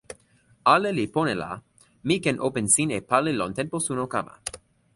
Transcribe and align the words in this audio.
ale 0.71 0.91
li 0.99 1.05
pona 1.17 1.35
la 1.41 1.51
mi 2.07 2.15
ken 2.25 2.37
open 2.47 2.67
sin 2.75 2.89
e 2.97 2.99
pali 3.09 3.31
lon 3.39 3.55
tenpo 3.57 3.77
suno 3.87 4.03
kama. 4.13 4.33